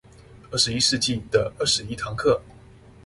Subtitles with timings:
[0.49, 2.41] 二十一世紀的二十一堂課